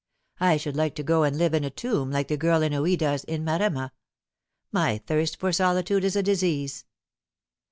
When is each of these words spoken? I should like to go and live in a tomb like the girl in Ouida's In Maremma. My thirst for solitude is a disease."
I 0.39 0.57
should 0.57 0.75
like 0.75 0.95
to 0.95 1.03
go 1.03 1.21
and 1.21 1.37
live 1.37 1.53
in 1.53 1.63
a 1.63 1.69
tomb 1.69 2.09
like 2.09 2.27
the 2.27 2.35
girl 2.35 2.63
in 2.63 2.73
Ouida's 2.73 3.23
In 3.25 3.45
Maremma. 3.45 3.91
My 4.71 4.97
thirst 4.97 5.37
for 5.37 5.53
solitude 5.53 6.03
is 6.03 6.15
a 6.15 6.23
disease." 6.23 6.85